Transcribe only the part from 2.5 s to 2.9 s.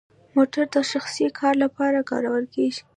کیږي؟